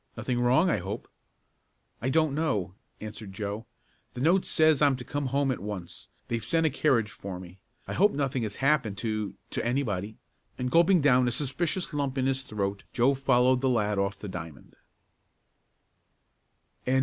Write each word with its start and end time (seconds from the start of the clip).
Nothing 0.17 0.39
wrong 0.39 0.67
I 0.67 0.77
hope." 0.77 1.07
"I 2.01 2.09
don't 2.09 2.33
know," 2.33 2.73
answered 2.99 3.33
Joe. 3.33 3.67
"The 4.15 4.19
note 4.21 4.45
says 4.45 4.81
I'm 4.81 4.95
to 4.95 5.03
come 5.03 5.27
home 5.27 5.51
at 5.51 5.59
once. 5.59 6.07
They've 6.27 6.43
sent 6.43 6.65
a 6.65 6.71
carriage 6.71 7.11
for 7.11 7.39
me. 7.39 7.59
I 7.87 7.93
hope 7.93 8.11
nothing 8.11 8.41
has 8.41 8.55
happened 8.55 8.97
to 8.97 9.35
to 9.51 9.63
anybody," 9.63 10.17
and 10.57 10.71
gulping 10.71 11.01
down 11.01 11.27
a 11.27 11.31
suspicious 11.31 11.93
lump 11.93 12.17
in 12.17 12.25
his 12.25 12.41
throat 12.41 12.83
Joe 12.93 13.13
followed 13.13 13.61
the 13.61 13.69
lad 13.69 13.99
off 13.99 14.17
the 14.17 14.27
diamond. 14.27 14.75